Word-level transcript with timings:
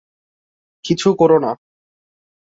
কিছু 0.85 1.09
করো 1.13 1.37
না। 1.39 1.51